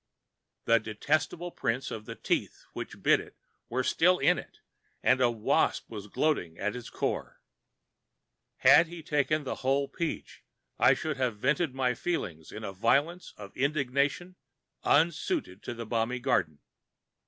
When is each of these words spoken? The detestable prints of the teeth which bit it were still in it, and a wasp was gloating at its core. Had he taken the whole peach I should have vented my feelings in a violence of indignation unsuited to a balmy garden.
The 0.65 0.79
detestable 0.79 1.51
prints 1.51 1.91
of 1.91 2.05
the 2.07 2.15
teeth 2.15 2.65
which 2.73 3.03
bit 3.03 3.19
it 3.19 3.35
were 3.69 3.83
still 3.83 4.17
in 4.17 4.39
it, 4.39 4.57
and 5.03 5.21
a 5.21 5.29
wasp 5.29 5.87
was 5.91 6.07
gloating 6.07 6.57
at 6.57 6.75
its 6.75 6.89
core. 6.89 7.39
Had 8.57 8.87
he 8.87 9.03
taken 9.03 9.43
the 9.43 9.57
whole 9.61 9.87
peach 9.87 10.43
I 10.79 10.95
should 10.95 11.17
have 11.17 11.37
vented 11.37 11.75
my 11.75 11.93
feelings 11.93 12.51
in 12.51 12.63
a 12.63 12.73
violence 12.73 13.35
of 13.37 13.55
indignation 13.55 14.37
unsuited 14.83 15.61
to 15.61 15.79
a 15.79 15.85
balmy 15.85 16.17
garden. 16.19 16.61